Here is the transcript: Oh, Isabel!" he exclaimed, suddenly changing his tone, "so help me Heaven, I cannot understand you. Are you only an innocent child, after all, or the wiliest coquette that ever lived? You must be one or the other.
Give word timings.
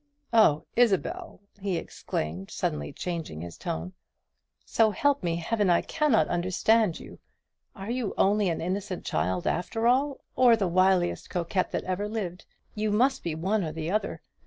Oh, 0.33 0.65
Isabel!" 0.75 1.41
he 1.59 1.77
exclaimed, 1.77 2.49
suddenly 2.49 2.91
changing 2.91 3.41
his 3.41 3.55
tone, 3.55 3.93
"so 4.65 4.89
help 4.89 5.21
me 5.21 5.35
Heaven, 5.35 5.69
I 5.69 5.83
cannot 5.83 6.27
understand 6.27 6.99
you. 6.99 7.19
Are 7.75 7.91
you 7.91 8.15
only 8.17 8.49
an 8.49 8.61
innocent 8.61 9.05
child, 9.05 9.45
after 9.45 9.85
all, 9.87 10.21
or 10.35 10.55
the 10.55 10.67
wiliest 10.67 11.29
coquette 11.29 11.69
that 11.73 11.83
ever 11.83 12.09
lived? 12.09 12.45
You 12.73 12.89
must 12.89 13.21
be 13.21 13.35
one 13.35 13.63
or 13.63 13.71
the 13.73 13.91
other. 13.91 14.23